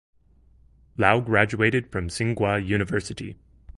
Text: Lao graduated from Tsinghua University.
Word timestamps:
Lao 0.97 1.19
graduated 1.19 1.91
from 1.91 2.07
Tsinghua 2.07 2.65
University. 2.65 3.37